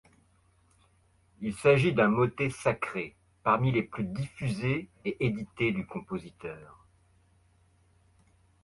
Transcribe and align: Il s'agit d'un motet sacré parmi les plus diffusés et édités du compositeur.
Il 1.41 1.53
s'agit 1.53 1.93
d'un 1.93 2.07
motet 2.07 2.49
sacré 2.49 3.15
parmi 3.43 3.71
les 3.71 3.83
plus 3.83 4.03
diffusés 4.03 4.89
et 5.05 5.15
édités 5.23 5.71
du 5.71 5.85
compositeur. 5.85 6.87